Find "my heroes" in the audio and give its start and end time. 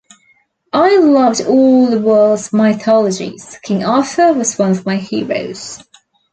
4.83-5.83